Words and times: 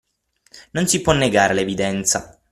Non 0.71 0.87
si 0.87 0.99
può 1.03 1.13
negare 1.13 1.53
l'evidenza. 1.53 2.39